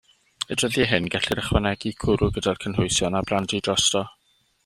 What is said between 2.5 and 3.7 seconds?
cynhwysion, a brandi